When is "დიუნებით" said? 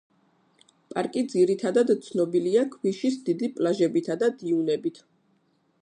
4.41-5.03